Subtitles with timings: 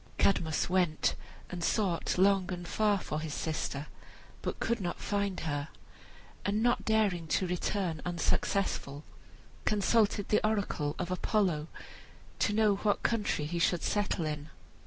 [0.17, 1.13] Cadmus went
[1.51, 3.85] and sought long and far for his sister,
[4.41, 5.67] but could not find her,
[6.43, 9.03] and not daring to return unsuccessful,
[9.63, 11.67] consulted the oracle of Apollo
[12.39, 14.49] to know what country he should settle in.